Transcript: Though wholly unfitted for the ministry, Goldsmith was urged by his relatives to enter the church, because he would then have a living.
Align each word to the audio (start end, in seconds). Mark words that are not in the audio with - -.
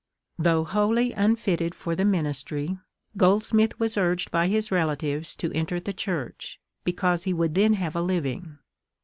Though 0.39 0.63
wholly 0.63 1.11
unfitted 1.13 1.75
for 1.75 1.95
the 1.95 2.05
ministry, 2.05 2.75
Goldsmith 3.17 3.79
was 3.79 3.97
urged 3.99 4.31
by 4.31 4.47
his 4.47 4.71
relatives 4.71 5.35
to 5.35 5.51
enter 5.53 5.79
the 5.79 5.93
church, 5.93 6.59
because 6.83 7.25
he 7.25 7.33
would 7.33 7.53
then 7.53 7.73
have 7.73 7.95
a 7.95 8.01
living. 8.01 8.57